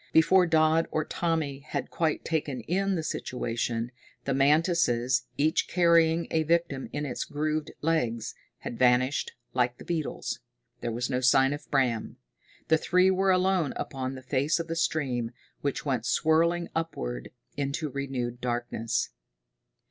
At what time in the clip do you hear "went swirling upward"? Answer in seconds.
15.85-17.29